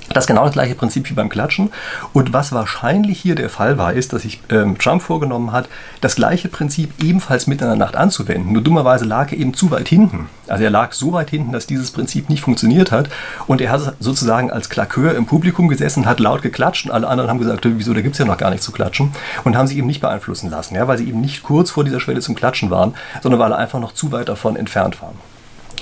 das 0.09 0.23
ist 0.23 0.27
genau 0.27 0.45
das 0.45 0.53
gleiche 0.53 0.75
Prinzip 0.75 1.09
wie 1.09 1.13
beim 1.13 1.29
Klatschen. 1.29 1.71
Und 2.13 2.33
was 2.33 2.51
wahrscheinlich 2.51 3.19
hier 3.19 3.35
der 3.35 3.49
Fall 3.49 3.77
war, 3.77 3.93
ist, 3.93 4.13
dass 4.13 4.21
sich 4.21 4.41
ähm, 4.49 4.77
Trump 4.77 5.01
vorgenommen 5.01 5.51
hat, 5.51 5.67
das 6.01 6.15
gleiche 6.15 6.47
Prinzip 6.47 6.91
ebenfalls 7.03 7.47
mitten 7.47 7.63
in 7.63 7.69
der 7.69 7.77
Nacht 7.77 7.95
anzuwenden. 7.95 8.53
Nur 8.53 8.61
dummerweise 8.61 9.05
lag 9.05 9.31
er 9.31 9.37
eben 9.37 9.53
zu 9.53 9.69
weit 9.71 9.87
hinten. 9.87 10.29
Also 10.47 10.63
er 10.63 10.69
lag 10.69 10.93
so 10.93 11.11
weit 11.11 11.29
hinten, 11.29 11.51
dass 11.51 11.67
dieses 11.67 11.91
Prinzip 11.91 12.29
nicht 12.29 12.41
funktioniert 12.41 12.91
hat. 12.91 13.09
Und 13.47 13.61
er 13.61 13.71
hat 13.71 13.95
sozusagen 13.99 14.49
als 14.49 14.69
Klakeur 14.69 15.13
im 15.15 15.25
Publikum 15.25 15.67
gesessen, 15.67 16.05
hat 16.05 16.19
laut 16.19 16.41
geklatscht 16.41 16.85
und 16.85 16.91
alle 16.91 17.07
anderen 17.07 17.29
haben 17.29 17.39
gesagt, 17.39 17.65
wieso, 17.65 17.93
da 17.93 18.01
gibt 18.01 18.15
es 18.15 18.19
ja 18.19 18.25
noch 18.25 18.37
gar 18.37 18.51
nicht 18.51 18.63
zu 18.63 18.71
klatschen. 18.71 19.11
Und 19.43 19.57
haben 19.57 19.67
sich 19.67 19.77
eben 19.77 19.87
nicht 19.87 20.01
beeinflussen 20.01 20.49
lassen, 20.49 20.75
ja, 20.75 20.87
weil 20.87 20.97
sie 20.97 21.07
eben 21.07 21.21
nicht 21.21 21.43
kurz 21.43 21.71
vor 21.71 21.83
dieser 21.83 21.99
Schwelle 21.99 22.21
zum 22.21 22.35
Klatschen 22.35 22.69
waren, 22.69 22.95
sondern 23.21 23.39
weil 23.39 23.51
er 23.51 23.57
einfach 23.57 23.79
noch 23.79 23.93
zu 23.93 24.11
weit 24.11 24.29
davon 24.29 24.55
entfernt 24.55 25.01
waren. 25.01 25.15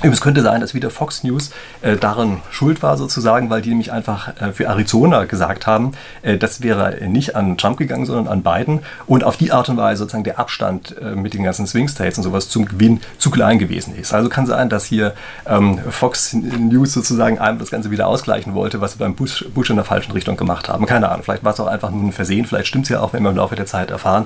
Es 0.02 0.22
könnte 0.22 0.42
sein, 0.42 0.62
dass 0.62 0.74
wieder 0.74 0.90
Fox 0.90 1.24
News 1.24 1.52
äh, 1.82 1.96
daran 1.96 2.42
schuld 2.52 2.84
war, 2.84 2.98
sozusagen, 2.98 3.50
weil 3.50 3.62
die 3.62 3.70
nämlich 3.70 3.92
einfach 3.92 4.30
äh, 4.42 4.52
für 4.52 4.68
Arizona 4.68 5.24
gesagt 5.24 5.68
haben, 5.68 5.94
äh, 6.22 6.38
das 6.38 6.62
wäre 6.62 7.08
nicht 7.08 7.36
an 7.36 7.58
Trump 7.58 7.78
gegangen, 7.78 8.06
sondern 8.06 8.28
an 8.28 8.44
Biden. 8.44 8.82
Und 9.08 9.24
auf 9.24 9.38
die 9.38 9.52
Art 9.52 9.70
und 9.70 9.78
Weise 9.78 10.00
sozusagen 10.00 10.26
der 10.26 10.38
Abstand 10.38 10.96
äh, 11.02 11.16
mit 11.16 11.34
den 11.34 11.44
ganzen 11.44 11.66
Swing 11.66 11.88
States 11.88 12.18
und 12.18 12.24
sowas 12.24 12.50
zum 12.50 12.66
Gewinn 12.66 13.02
zu 13.18 13.32
klein 13.32 13.58
gewesen 13.58 13.96
ist. 13.96 14.14
Also 14.14 14.30
kann 14.30 14.46
sein, 14.46 14.70
dass 14.70 14.86
hier 14.86 15.14
ähm, 15.48 15.80
Fox 15.90 16.34
News 16.34 16.94
sozusagen 16.94 17.40
einem 17.40 17.58
das 17.58 17.72
Ganze 17.72 17.90
wieder 17.90 18.08
ausgleichen 18.08 18.54
wollte, 18.54 18.82
was 18.82 18.94
sie 18.94 18.98
beim 19.00 19.16
Bush, 19.16 19.46
Bush 19.54 19.70
in 19.70 19.78
der 19.78 19.86
falschen 19.86 20.12
Richtung 20.12 20.36
gemacht 20.36 20.68
haben. 20.68 20.86
Keine 20.86 21.10
Ahnung, 21.10 21.24
vielleicht 21.24 21.44
war 21.44 21.54
es 21.54 21.60
auch 21.60 21.68
einfach 21.68 21.90
nur 21.90 22.04
ein 22.04 22.12
Versehen, 22.12 22.46
vielleicht 22.46 22.68
stimmt 22.68 22.86
es 22.86 22.90
ja 22.90 23.00
auch, 23.00 23.14
wenn 23.14 23.24
wir 23.24 23.30
im 23.30 23.38
Laufe 23.38 23.56
der 23.56 23.66
Zeit 23.66 23.92
erfahren. 23.92 24.26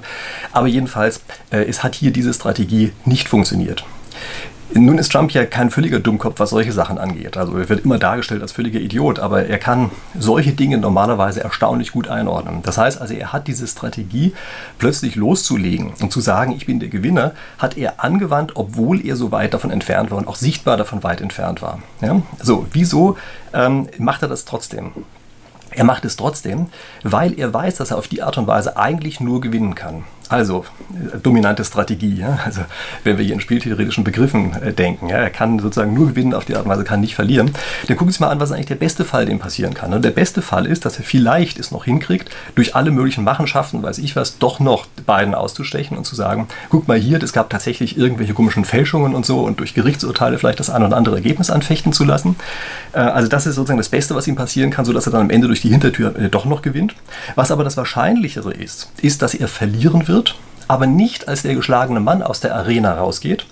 Aber 0.51 0.67
jedenfalls, 0.67 1.21
äh, 1.51 1.63
es 1.63 1.83
hat 1.83 1.95
hier 1.95 2.11
diese 2.11 2.33
Strategie 2.33 2.91
nicht 3.05 3.29
funktioniert. 3.29 3.85
Nun 4.73 4.99
ist 4.99 5.11
Trump 5.11 5.31
ja 5.31 5.45
kein 5.45 5.71
völliger 5.71 5.99
Dummkopf, 5.99 6.39
was 6.39 6.51
solche 6.51 6.71
Sachen 6.71 6.99
angeht. 6.99 7.37
Also 7.37 7.57
er 7.57 7.69
wird 7.69 7.85
immer 7.85 7.97
dargestellt 7.97 8.43
als 8.43 8.51
völliger 8.51 8.79
Idiot, 8.79 9.17
aber 9.17 9.47
er 9.47 9.57
kann 9.57 9.89
solche 10.17 10.51
Dinge 10.51 10.77
normalerweise 10.77 11.43
erstaunlich 11.43 11.91
gut 11.91 12.07
einordnen. 12.07 12.61
Das 12.61 12.77
heißt 12.77 13.01
also, 13.01 13.15
er 13.15 13.33
hat 13.33 13.47
diese 13.47 13.67
Strategie, 13.67 14.33
plötzlich 14.77 15.15
loszulegen 15.15 15.93
und 16.01 16.11
zu 16.11 16.21
sagen, 16.21 16.51
ich 16.51 16.67
bin 16.67 16.79
der 16.79 16.89
Gewinner, 16.89 17.33
hat 17.57 17.77
er 17.77 18.03
angewandt, 18.03 18.51
obwohl 18.55 19.03
er 19.03 19.15
so 19.15 19.31
weit 19.31 19.55
davon 19.55 19.71
entfernt 19.71 20.11
war 20.11 20.19
und 20.19 20.27
auch 20.27 20.35
sichtbar 20.35 20.77
davon 20.77 21.01
weit 21.03 21.21
entfernt 21.21 21.63
war. 21.63 21.79
Ja? 22.01 22.21
So, 22.39 22.67
wieso 22.71 23.17
ähm, 23.53 23.87
macht 23.97 24.21
er 24.21 24.27
das 24.27 24.45
trotzdem? 24.45 24.91
Er 25.71 25.83
macht 25.83 26.05
es 26.05 26.15
trotzdem, 26.15 26.67
weil 27.03 27.39
er 27.39 27.53
weiß, 27.53 27.75
dass 27.77 27.91
er 27.91 27.97
auf 27.97 28.07
die 28.07 28.21
Art 28.21 28.37
und 28.37 28.47
Weise 28.47 28.77
eigentlich 28.77 29.19
nur 29.19 29.41
gewinnen 29.41 29.75
kann. 29.75 30.03
Also, 30.29 30.63
dominante 31.23 31.65
Strategie. 31.65 32.17
Ja? 32.19 32.39
Also, 32.45 32.61
wenn 33.03 33.17
wir 33.17 33.25
hier 33.25 33.33
in 33.33 33.41
spieltheoretischen 33.41 34.03
Begriffen 34.03 34.53
äh, 34.61 34.71
denken, 34.71 35.09
ja? 35.09 35.17
er 35.17 35.31
kann 35.31 35.57
sozusagen 35.57 35.95
nur 35.95 36.09
gewinnen 36.09 36.35
auf 36.35 36.45
die 36.45 36.55
Art 36.55 36.65
und 36.65 36.71
Weise, 36.71 36.83
kann 36.83 37.01
nicht 37.01 37.15
verlieren. 37.15 37.51
Dann 37.87 37.97
gucken 37.97 38.11
Sie 38.11 38.19
mal 38.19 38.29
an, 38.29 38.39
was 38.39 38.51
eigentlich 38.51 38.67
der 38.67 38.75
beste 38.75 39.05
Fall 39.05 39.25
dem 39.25 39.39
passieren 39.39 39.73
kann. 39.73 39.91
Und 39.91 40.05
der 40.05 40.11
beste 40.11 40.43
Fall 40.43 40.67
ist, 40.67 40.85
dass 40.85 40.97
er 40.99 41.03
vielleicht 41.03 41.57
es 41.57 41.71
noch 41.71 41.83
hinkriegt, 41.83 42.29
durch 42.53 42.75
alle 42.75 42.91
möglichen 42.91 43.23
Machenschaften, 43.23 43.81
weiß 43.81 43.97
ich 43.97 44.15
was, 44.15 44.37
doch 44.37 44.59
noch 44.59 44.85
beiden 45.07 45.33
auszustechen 45.33 45.97
und 45.97 46.05
zu 46.05 46.15
sagen, 46.15 46.47
guck 46.69 46.87
mal 46.87 46.99
hier, 46.99 47.21
es 47.23 47.33
gab 47.33 47.49
tatsächlich 47.49 47.97
irgendwelche 47.97 48.35
komischen 48.35 48.65
Fälschungen 48.65 49.15
und 49.15 49.25
so 49.25 49.41
und 49.41 49.59
durch 49.59 49.73
Gerichtsurteile 49.73 50.37
vielleicht 50.37 50.59
das 50.59 50.69
ein 50.69 50.83
oder 50.83 50.95
andere 50.95 51.15
Ergebnis 51.15 51.49
anfechten 51.49 51.91
zu 51.91 52.03
lassen. 52.03 52.35
Äh, 52.93 52.99
also, 52.99 53.27
das 53.27 53.47
ist 53.47 53.55
sozusagen 53.55 53.79
das 53.79 53.89
Beste, 53.89 54.13
was 54.13 54.27
ihm 54.27 54.35
passieren 54.35 54.69
kann, 54.69 54.85
sodass 54.85 55.07
er 55.07 55.11
dann 55.11 55.21
am 55.21 55.29
Ende 55.31 55.47
durch 55.47 55.61
die 55.61 55.69
Hintertür 55.69 56.15
äh, 56.15 56.29
doch 56.29 56.45
noch 56.45 56.61
gewinnt. 56.61 56.93
Was 57.33 57.49
aber 57.49 57.63
das 57.63 57.77
Wahrscheinlichere 57.77 58.53
ist, 58.53 58.91
ist, 59.01 59.23
dass 59.23 59.33
er 59.33 59.47
verlieren 59.47 60.07
wird 60.07 60.18
wird, 60.19 60.35
aber 60.67 60.85
nicht 60.85 61.27
als 61.27 61.43
der 61.43 61.55
geschlagene 61.55 61.99
Mann 61.99 62.21
aus 62.21 62.41
der 62.41 62.53
Arena 62.53 62.93
rausgeht, 62.93 63.45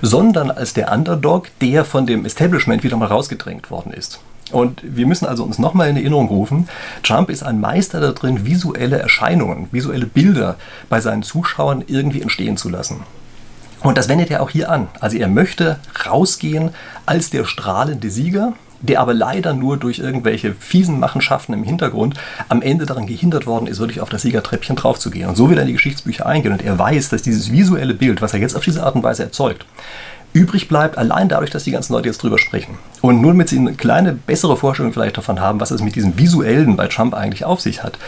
sondern 0.00 0.50
als 0.50 0.72
der 0.72 0.90
Underdog, 0.92 1.48
der 1.60 1.84
von 1.84 2.06
dem 2.06 2.24
Establishment 2.24 2.82
wieder 2.84 2.96
mal 2.96 3.06
rausgedrängt 3.06 3.70
worden 3.70 3.92
ist. 3.92 4.20
Und 4.52 4.80
wir 4.82 5.06
müssen 5.06 5.26
also 5.26 5.44
uns 5.44 5.58
nochmal 5.58 5.88
in 5.88 5.96
Erinnerung 5.96 6.28
rufen, 6.28 6.68
Trump 7.02 7.30
ist 7.30 7.42
ein 7.42 7.60
Meister 7.60 8.00
darin, 8.00 8.46
visuelle 8.46 8.98
Erscheinungen, 8.98 9.68
visuelle 9.72 10.06
Bilder 10.06 10.56
bei 10.88 11.00
seinen 11.00 11.22
Zuschauern 11.22 11.84
irgendwie 11.86 12.22
entstehen 12.22 12.56
zu 12.56 12.68
lassen. 12.68 13.02
Und 13.80 13.98
das 13.98 14.08
wendet 14.08 14.30
er 14.30 14.42
auch 14.42 14.50
hier 14.50 14.70
an. 14.70 14.88
Also 15.00 15.16
er 15.16 15.28
möchte 15.28 15.78
rausgehen 16.06 16.70
als 17.04 17.30
der 17.30 17.44
strahlende 17.44 18.10
Sieger, 18.10 18.52
der 18.82 19.00
aber 19.00 19.14
leider 19.14 19.54
nur 19.54 19.76
durch 19.76 19.98
irgendwelche 19.98 20.52
fiesen 20.54 21.00
Machenschaften 21.00 21.54
im 21.54 21.64
Hintergrund 21.64 22.18
am 22.48 22.62
Ende 22.62 22.84
daran 22.86 23.06
gehindert 23.06 23.46
worden 23.46 23.66
ist, 23.66 23.78
wirklich 23.78 24.00
auf 24.00 24.10
das 24.10 24.22
Siegertreppchen 24.22 24.76
draufzugehen. 24.76 25.28
Und 25.28 25.36
so 25.36 25.48
wird 25.48 25.58
er 25.58 25.62
in 25.62 25.68
die 25.68 25.74
Geschichtsbücher 25.74 26.26
eingehen 26.26 26.52
und 26.52 26.62
er 26.62 26.78
weiß, 26.78 27.08
dass 27.08 27.22
dieses 27.22 27.50
visuelle 27.50 27.94
Bild, 27.94 28.20
was 28.20 28.34
er 28.34 28.40
jetzt 28.40 28.56
auf 28.56 28.64
diese 28.64 28.82
Art 28.82 28.94
und 28.94 29.02
Weise 29.02 29.22
erzeugt, 29.22 29.64
übrig 30.32 30.68
bleibt, 30.68 30.98
allein 30.98 31.28
dadurch, 31.28 31.50
dass 31.50 31.64
die 31.64 31.70
ganzen 31.70 31.92
Leute 31.92 32.08
jetzt 32.08 32.22
drüber 32.22 32.38
sprechen. 32.38 32.78
Und 33.00 33.20
nur 33.20 33.32
damit 33.32 33.48
Sie 33.48 33.58
eine 33.58 33.74
kleine 33.74 34.12
bessere 34.12 34.56
Vorstellung 34.56 34.92
vielleicht 34.92 35.18
davon 35.18 35.40
haben, 35.40 35.60
was 35.60 35.70
es 35.70 35.82
mit 35.82 35.96
diesem 35.96 36.18
Visuellen 36.18 36.76
bei 36.76 36.86
Trump 36.86 37.14
eigentlich 37.14 37.44
auf 37.44 37.60
sich 37.60 37.82
hat, 37.82 37.98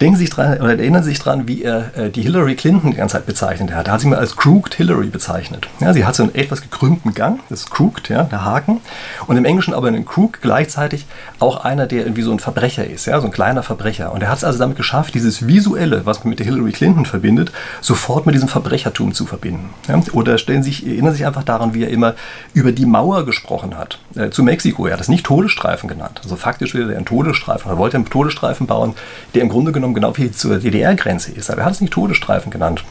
denken 0.00 0.16
Sie 0.16 0.24
sich 0.24 0.30
dran 0.30 0.60
oder 0.60 0.78
erinnern 0.78 1.02
Sie 1.02 1.10
sich 1.10 1.18
dran, 1.18 1.48
wie 1.48 1.62
er 1.62 1.96
äh, 1.96 2.10
die 2.10 2.22
Hillary 2.22 2.54
Clinton 2.54 2.90
die 2.90 2.96
ganze 2.96 3.14
Zeit 3.14 3.26
bezeichnet 3.26 3.72
hat. 3.74 3.88
Er 3.88 3.94
hat 3.94 4.00
sie 4.00 4.08
mal 4.08 4.18
als 4.18 4.36
Crooked 4.36 4.74
Hillary 4.74 5.06
bezeichnet. 5.06 5.68
Ja, 5.80 5.92
sie 5.92 6.04
hat 6.04 6.14
so 6.14 6.24
einen 6.24 6.34
etwas 6.34 6.62
gekrümmten 6.62 7.14
Gang, 7.14 7.40
das 7.48 7.60
ist 7.60 7.70
Crooked, 7.70 8.08
ja, 8.08 8.24
der 8.24 8.44
Haken. 8.44 8.80
Und 9.26 9.36
im 9.36 9.44
Englischen 9.44 9.74
aber 9.74 9.88
ein 9.88 10.04
Crook 10.04 10.40
gleichzeitig 10.42 11.06
auch 11.38 11.64
einer, 11.64 11.86
der 11.86 12.04
irgendwie 12.04 12.22
so 12.22 12.32
ein 12.32 12.38
Verbrecher 12.38 12.86
ist, 12.86 13.06
ja, 13.06 13.20
so 13.20 13.26
ein 13.26 13.32
kleiner 13.32 13.62
Verbrecher. 13.62 14.12
Und 14.12 14.22
er 14.22 14.28
hat 14.28 14.38
es 14.38 14.44
also 14.44 14.58
damit 14.58 14.76
geschafft, 14.76 15.14
dieses 15.14 15.46
Visuelle, 15.46 16.06
was 16.06 16.24
man 16.24 16.30
mit 16.30 16.38
der 16.38 16.46
Hillary 16.46 16.72
Clinton 16.72 17.06
verbindet, 17.06 17.52
sofort 17.80 18.26
mit 18.26 18.34
diesem 18.34 18.48
Verbrechertum 18.48 19.14
zu 19.14 19.26
verbinden. 19.26 19.70
Ja. 19.88 20.00
Oder 20.12 20.38
stellen 20.38 20.62
sich, 20.62 20.86
erinnern 20.86 21.12
sich 21.14 21.26
einfach 21.26 21.44
daran, 21.44 21.63
wie 21.72 21.84
er 21.84 21.90
immer 21.90 22.14
über 22.52 22.72
die 22.72 22.84
Mauer 22.84 23.24
gesprochen 23.24 23.78
hat. 23.78 23.98
Äh, 24.14 24.28
zu 24.30 24.42
Mexiko. 24.42 24.86
Er 24.86 24.94
hat 24.94 25.00
das 25.00 25.08
nicht 25.08 25.24
Todesstreifen 25.24 25.88
genannt. 25.88 26.20
Also 26.22 26.36
faktisch 26.36 26.74
will 26.74 26.90
er 26.90 26.96
einen 26.96 27.06
Todesstreifen. 27.06 27.70
Er 27.70 27.78
wollte 27.78 27.96
einen 27.96 28.10
Todesstreifen 28.10 28.66
bauen, 28.66 28.94
der 29.34 29.42
im 29.42 29.48
Grunde 29.48 29.72
genommen 29.72 29.94
genau 29.94 30.14
wie 30.18 30.30
zur 30.30 30.58
DDR-Grenze 30.58 31.32
ist. 31.32 31.50
Aber 31.50 31.62
er 31.62 31.64
hat 31.64 31.72
es 31.72 31.80
nicht 31.80 31.92
Todesstreifen 31.92 32.50
genannt 32.50 32.84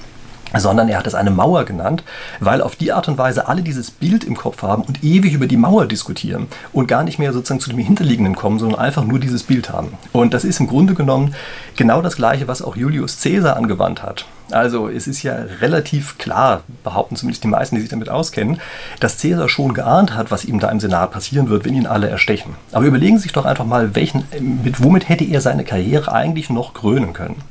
sondern 0.59 0.89
er 0.89 0.99
hat 0.99 1.07
es 1.07 1.15
eine 1.15 1.31
Mauer 1.31 1.65
genannt, 1.65 2.03
weil 2.39 2.61
auf 2.61 2.75
die 2.75 2.91
Art 2.91 3.07
und 3.07 3.17
Weise 3.17 3.47
alle 3.47 3.61
dieses 3.61 3.91
Bild 3.91 4.23
im 4.23 4.35
Kopf 4.35 4.61
haben 4.61 4.83
und 4.83 5.03
ewig 5.03 5.33
über 5.33 5.47
die 5.47 5.57
Mauer 5.57 5.87
diskutieren 5.87 6.47
und 6.71 6.87
gar 6.87 7.03
nicht 7.03 7.19
mehr 7.19 7.33
sozusagen 7.33 7.59
zu 7.59 7.69
dem 7.69 7.79
Hinterliegenden 7.79 8.35
kommen, 8.35 8.59
sondern 8.59 8.79
einfach 8.79 9.03
nur 9.03 9.19
dieses 9.19 9.43
Bild 9.43 9.69
haben. 9.71 9.97
Und 10.11 10.33
das 10.33 10.43
ist 10.43 10.59
im 10.59 10.67
Grunde 10.67 10.93
genommen 10.93 11.33
genau 11.75 12.01
das 12.01 12.15
Gleiche, 12.15 12.47
was 12.47 12.61
auch 12.61 12.75
Julius 12.75 13.21
Caesar 13.21 13.57
angewandt 13.57 14.03
hat. 14.03 14.25
Also 14.51 14.89
es 14.89 15.07
ist 15.07 15.23
ja 15.23 15.35
relativ 15.61 16.17
klar, 16.17 16.61
behaupten 16.83 17.15
zumindest 17.15 17.43
die 17.43 17.47
meisten, 17.47 17.75
die 17.75 17.81
sich 17.81 17.89
damit 17.89 18.09
auskennen, 18.09 18.59
dass 18.99 19.21
Caesar 19.21 19.49
schon 19.49 19.73
geahnt 19.73 20.15
hat, 20.15 20.31
was 20.31 20.45
ihm 20.45 20.59
da 20.59 20.69
im 20.69 20.79
Senat 20.79 21.11
passieren 21.11 21.49
wird, 21.49 21.65
wenn 21.65 21.73
ihn 21.73 21.87
alle 21.87 22.09
erstechen. 22.09 22.55
Aber 22.71 22.85
überlegen 22.85 23.17
Sie 23.17 23.23
sich 23.23 23.31
doch 23.31 23.45
einfach 23.45 23.65
mal, 23.65 23.95
welchen, 23.95 24.25
mit, 24.63 24.83
womit 24.83 25.09
hätte 25.09 25.23
er 25.23 25.41
seine 25.41 25.63
Karriere 25.63 26.11
eigentlich 26.11 26.49
noch 26.49 26.73
krönen 26.73 27.13
können. 27.13 27.41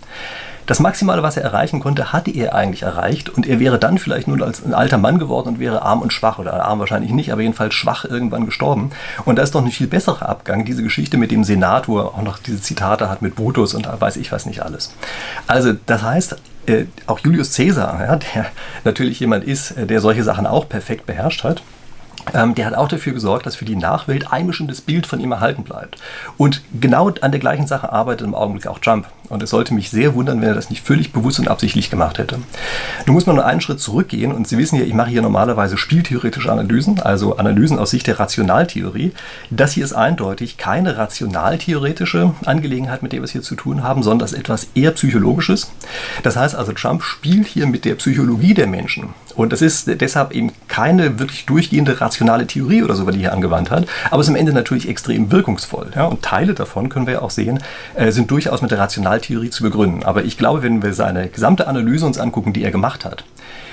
Das 0.66 0.78
Maximale, 0.78 1.24
was 1.24 1.36
er 1.36 1.42
erreichen 1.42 1.80
konnte, 1.80 2.12
hatte 2.12 2.30
er 2.30 2.54
eigentlich 2.54 2.82
erreicht 2.82 3.28
und 3.28 3.48
er 3.48 3.58
wäre 3.58 3.80
dann 3.80 3.98
vielleicht 3.98 4.28
nur 4.28 4.40
als 4.46 4.64
ein 4.64 4.74
alter 4.74 4.96
Mann 4.96 5.18
geworden 5.18 5.48
und 5.48 5.58
wäre 5.58 5.82
arm 5.82 6.02
und 6.02 6.12
schwach 6.12 6.38
oder 6.38 6.64
arm 6.64 6.78
wahrscheinlich 6.78 7.10
nicht, 7.10 7.32
aber 7.32 7.42
jedenfalls 7.42 7.74
schwach 7.74 8.04
irgendwann 8.04 8.46
gestorben. 8.46 8.90
Und 9.24 9.36
da 9.36 9.42
ist 9.42 9.56
doch 9.56 9.64
ein 9.64 9.70
viel 9.72 9.88
besserer 9.88 10.28
Abgang, 10.28 10.64
diese 10.64 10.84
Geschichte 10.84 11.16
mit 11.16 11.32
dem 11.32 11.42
Senat, 11.42 11.88
wo 11.88 11.98
er 11.98 12.06
auch 12.06 12.22
noch 12.22 12.38
diese 12.38 12.60
Zitate 12.60 13.10
hat 13.10 13.22
mit 13.22 13.34
Brutus 13.34 13.74
und 13.74 13.88
weiß 14.00 14.16
ich 14.16 14.30
was 14.30 14.46
nicht 14.46 14.62
alles. 14.62 14.94
Also 15.48 15.72
das 15.86 16.02
heißt, 16.02 16.36
auch 17.06 17.18
Julius 17.20 17.56
Caesar, 17.56 18.00
ja, 18.00 18.16
der 18.16 18.46
natürlich 18.84 19.20
jemand 19.20 19.44
ist, 19.44 19.72
äh, 19.72 19.86
der 19.86 20.00
solche 20.00 20.24
Sachen 20.24 20.46
auch 20.46 20.68
perfekt 20.68 21.06
beherrscht 21.06 21.44
hat, 21.44 21.62
ähm, 22.34 22.54
der 22.54 22.66
hat 22.66 22.74
auch 22.74 22.88
dafür 22.88 23.12
gesorgt, 23.12 23.46
dass 23.46 23.56
für 23.56 23.64
die 23.64 23.76
Nachwelt 23.76 24.32
ein 24.32 24.46
bestimmtes 24.46 24.80
Bild 24.80 25.06
von 25.06 25.20
ihm 25.20 25.32
erhalten 25.32 25.64
bleibt. 25.64 25.96
Und 26.36 26.62
genau 26.80 27.10
an 27.20 27.32
der 27.32 27.40
gleichen 27.40 27.66
Sache 27.66 27.92
arbeitet 27.92 28.26
im 28.26 28.34
Augenblick 28.34 28.66
auch 28.66 28.78
Trump. 28.78 29.06
Und 29.28 29.42
es 29.42 29.50
sollte 29.50 29.72
mich 29.72 29.88
sehr 29.88 30.14
wundern, 30.14 30.40
wenn 30.40 30.48
er 30.48 30.54
das 30.54 30.68
nicht 30.68 30.84
völlig 30.84 31.12
bewusst 31.12 31.38
und 31.38 31.48
absichtlich 31.48 31.88
gemacht 31.88 32.18
hätte. 32.18 32.38
Nun 33.06 33.14
muss 33.14 33.24
man 33.24 33.36
nur 33.36 33.46
einen 33.46 33.62
Schritt 33.62 33.80
zurückgehen. 33.80 34.30
Und 34.30 34.46
Sie 34.46 34.58
wissen 34.58 34.76
ja, 34.76 34.84
ich 34.84 34.92
mache 34.92 35.08
hier 35.08 35.22
normalerweise 35.22 35.78
spieltheoretische 35.78 36.52
Analysen, 36.52 37.00
also 37.00 37.36
Analysen 37.38 37.78
aus 37.78 37.90
Sicht 37.90 38.06
der 38.06 38.20
Rationaltheorie. 38.20 39.12
Das 39.50 39.72
hier 39.72 39.84
ist 39.84 39.94
eindeutig 39.94 40.58
keine 40.58 40.98
rationaltheoretische 40.98 42.34
Angelegenheit, 42.44 43.02
mit 43.02 43.12
der 43.12 43.20
wir 43.20 43.24
es 43.24 43.32
hier 43.32 43.42
zu 43.42 43.54
tun 43.54 43.82
haben, 43.82 44.02
sondern 44.02 44.20
das 44.20 44.32
ist 44.32 44.38
etwas 44.38 44.68
eher 44.74 44.90
psychologisches. 44.90 45.72
Das 46.22 46.36
heißt 46.36 46.54
also, 46.54 46.72
Trump 46.72 47.02
spielt 47.02 47.46
hier 47.46 47.66
mit 47.66 47.84
der 47.84 47.94
Psychologie 47.94 48.54
der 48.54 48.66
Menschen. 48.66 49.14
Und 49.34 49.52
das 49.52 49.62
ist 49.62 49.88
deshalb 50.00 50.32
eben 50.32 50.52
keine 50.68 51.18
wirklich 51.18 51.46
durchgehende 51.46 52.00
rationale 52.00 52.46
Theorie 52.46 52.82
oder 52.82 52.94
so, 52.94 53.04
die 53.04 53.18
er 53.18 53.20
hier 53.20 53.32
angewandt 53.32 53.70
hat, 53.70 53.86
aber 54.10 54.20
es 54.20 54.26
ist 54.26 54.30
am 54.30 54.36
Ende 54.36 54.52
natürlich 54.52 54.88
extrem 54.88 55.30
wirkungsvoll. 55.30 55.90
Ja? 55.94 56.06
Und 56.06 56.22
Teile 56.22 56.54
davon, 56.54 56.88
können 56.88 57.06
wir 57.06 57.14
ja 57.14 57.22
auch 57.22 57.30
sehen, 57.30 57.60
äh, 57.94 58.10
sind 58.12 58.30
durchaus 58.30 58.62
mit 58.62 58.70
der 58.70 58.78
Rationaltheorie 58.78 59.50
zu 59.50 59.62
begründen. 59.62 60.04
Aber 60.04 60.24
ich 60.24 60.38
glaube, 60.38 60.62
wenn 60.62 60.82
wir 60.82 60.94
seine 60.94 61.28
gesamte 61.28 61.66
Analyse 61.68 62.06
uns 62.06 62.18
angucken, 62.18 62.52
die 62.52 62.64
er 62.64 62.70
gemacht 62.70 63.04
hat, 63.04 63.24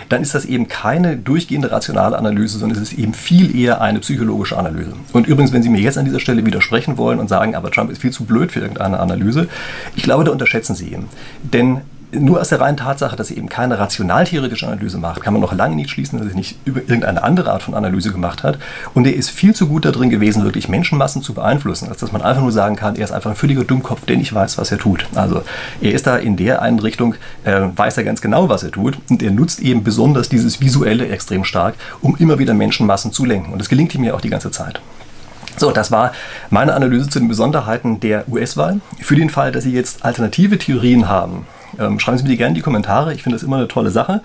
dann 0.10 0.22
ist 0.24 0.34
das 0.34 0.46
eben 0.46 0.68
keine 0.68 1.18
durchgehende 1.18 1.72
rationale 1.72 2.18
Analyse, 2.18 2.58
sondern 2.58 2.82
es 2.82 2.92
ist 2.92 3.00
eben 3.00 3.14
viel 3.14 3.56
eher 3.56 3.80
eine 3.80 4.00
psychologische 4.00 4.58
Analyse. 4.58 4.94
Und 5.14 5.28
übrigens, 5.28 5.54
wenn 5.54 5.62
Sie 5.62 5.70
mir 5.70 5.82
jetzt 5.82 5.98
an 5.98 6.06
dieser 6.06 6.20
Stelle 6.20 6.46
widersprechen 6.46 6.98
wollen 6.98 7.20
und 7.20 7.28
sagen, 7.28 7.56
aber 7.56 7.70
Trump 7.70 7.92
ist 7.92 8.02
viel 8.02 8.12
zu 8.12 8.26
blöd 8.26 8.52
für 8.52 8.60
irgendeine 8.60 9.00
Analyse, 9.00 9.48
ich 9.96 10.04
glaube, 10.04 10.24
da 10.24 10.32
unterschätzen 10.32 10.76
Sie 10.76 10.88
ihn. 10.90 11.06
Denn 11.44 11.82
nur 12.12 12.42
aus 12.42 12.50
der 12.50 12.60
reinen 12.60 12.78
Tatsache, 12.78 13.16
dass 13.16 13.30
er 13.30 13.38
eben 13.38 13.50
keine 13.50 13.78
rationaltheoretische 13.78 14.68
Analyse 14.68 14.98
macht, 14.98 15.22
kann 15.22 15.34
man 15.34 15.42
noch 15.42 15.54
lange 15.54 15.76
nicht 15.76 15.90
schließen, 15.90 16.20
dass 16.20 16.28
er 16.28 16.36
nicht 16.36 16.58
über 16.66 16.80
irgendeine 16.80 17.24
andere 17.24 17.52
Art 17.52 17.64
von 17.64 17.76
Analyse 17.76 18.12
gemacht 18.12 18.44
hat. 18.44 18.58
Und 18.94 19.06
er 19.06 19.14
ist 19.14 19.30
viel 19.30 19.54
zu 19.54 19.68
gut 19.68 19.86
darin 19.86 20.10
gewesen, 20.10 20.44
wirklich 20.44 20.70
Menschenmassen 20.70 21.22
zu 21.22 21.34
beeinflussen, 21.34 21.88
als 21.90 22.00
dass 22.00 22.12
man 22.12 22.22
einfach 22.22 22.42
nur 22.42 22.52
sagen 22.52 22.76
kann, 22.76 22.96
er 22.96 23.04
ist 23.04 23.12
einfach 23.12 23.30
ein 23.30 23.36
völliger 23.36 23.64
Dummkopf, 23.64 24.06
der 24.06 24.18
nicht 24.18 24.34
weiß, 24.34 24.58
was 24.58 24.72
er 24.72 24.80
tut. 24.80 25.06
Also 25.16 25.44
er 25.82 25.92
ist 25.92 26.08
da 26.08 26.18
in 26.18 26.36
der 26.36 26.62
einen 26.62 26.80
Richtung, 26.80 27.16
äh, 27.44 27.62
weiß 27.76 27.98
er 27.98 28.04
ganz 28.04 28.22
genau, 28.22 28.50
was 28.50 28.64
er 28.64 28.72
tut. 28.72 28.98
Und 29.10 29.22
er 29.22 29.32
nutzt 29.32 29.60
eben 29.60 29.84
besonders 29.84 30.30
dieses 30.30 30.62
Visuelle 30.62 31.10
extrem 31.10 31.44
stark, 31.44 31.76
um 32.02 32.16
immer 32.18 32.40
wieder 32.40 32.54
Menschenmassen 32.54 33.12
zu 33.12 33.26
lenken. 33.26 33.52
Und 33.52 33.60
das 33.60 33.70
gelingt 33.70 33.94
ihm 33.94 34.04
ja 34.04 34.14
auch 34.14 34.22
die 34.22 34.30
ganze 34.30 34.52
Zeit. 34.52 34.82
So, 35.58 35.72
das 35.72 35.92
war 35.92 36.14
meine 36.50 36.74
Analyse 36.74 37.10
zu 37.10 37.20
den 37.20 37.28
Besonderheiten 37.28 38.00
der 38.00 38.24
US-Wahl. 38.30 38.80
Für 39.02 39.16
den 39.16 39.30
Fall, 39.30 39.52
dass 39.52 39.66
Sie 39.66 39.74
jetzt 39.74 40.06
alternative 40.06 40.58
Theorien 40.58 41.10
haben, 41.10 41.46
ähm, 41.80 42.00
schreiben 42.00 42.18
Sie 42.18 42.24
mir 42.24 42.30
die 42.30 42.38
gerne 42.38 42.50
in 42.50 42.56
die 42.56 42.62
Kommentare. 42.62 43.14
Ich 43.14 43.24
finde 43.24 43.38
das 43.38 43.44
immer 43.44 43.58
eine 43.58 43.68
tolle 43.68 43.90
Sache. 43.90 44.22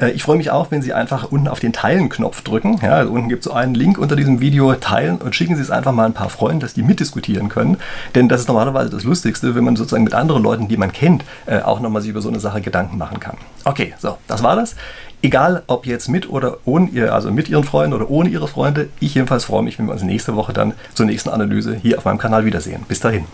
Äh, 0.00 0.10
ich 0.10 0.22
freue 0.22 0.36
mich 0.36 0.50
auch, 0.50 0.70
wenn 0.70 0.82
Sie 0.82 0.92
einfach 0.92 1.30
unten 1.30 1.48
auf 1.48 1.60
den 1.60 1.72
Teilen-Knopf 1.72 2.42
drücken. 2.42 2.78
Ja, 2.82 2.92
also 2.92 3.12
unten 3.12 3.28
gibt 3.28 3.44
es 3.44 3.50
so 3.50 3.52
einen 3.52 3.74
Link 3.74 3.98
unter 3.98 4.16
diesem 4.16 4.40
Video, 4.40 4.74
teilen 4.74 5.18
und 5.18 5.34
schicken 5.34 5.56
Sie 5.56 5.62
es 5.62 5.70
einfach 5.70 5.92
mal 5.92 6.06
ein 6.06 6.14
paar 6.14 6.30
Freunden, 6.30 6.60
dass 6.60 6.74
die 6.74 6.82
mitdiskutieren 6.82 7.48
können. 7.48 7.78
Denn 8.14 8.28
das 8.28 8.42
ist 8.42 8.48
normalerweise 8.48 8.90
das 8.90 9.04
Lustigste, 9.04 9.54
wenn 9.54 9.64
man 9.64 9.76
sozusagen 9.76 10.04
mit 10.04 10.14
anderen 10.14 10.42
Leuten, 10.42 10.68
die 10.68 10.76
man 10.76 10.92
kennt, 10.92 11.24
äh, 11.46 11.60
auch 11.60 11.80
nochmal 11.80 12.02
sich 12.02 12.10
über 12.10 12.20
so 12.20 12.28
eine 12.28 12.40
Sache 12.40 12.60
Gedanken 12.60 12.98
machen 12.98 13.20
kann. 13.20 13.36
Okay, 13.64 13.94
so, 13.98 14.18
das 14.26 14.42
war 14.42 14.56
das. 14.56 14.76
Egal, 15.22 15.62
ob 15.68 15.86
jetzt 15.86 16.08
mit 16.08 16.28
oder 16.28 16.58
ohne 16.66 17.10
also 17.10 17.30
mit 17.30 17.48
Ihren 17.48 17.64
Freunden 17.64 17.94
oder 17.94 18.10
ohne 18.10 18.28
Ihre 18.28 18.46
Freunde. 18.46 18.88
Ich 19.00 19.14
jedenfalls 19.14 19.46
freue 19.46 19.62
mich, 19.62 19.78
wenn 19.78 19.86
wir 19.86 19.92
uns 19.92 20.02
nächste 20.02 20.36
Woche 20.36 20.52
dann 20.52 20.74
zur 20.92 21.06
nächsten 21.06 21.30
Analyse 21.30 21.74
hier 21.74 21.96
auf 21.96 22.04
meinem 22.04 22.18
Kanal 22.18 22.44
wiedersehen. 22.44 22.84
Bis 22.88 23.00
dahin. 23.00 23.24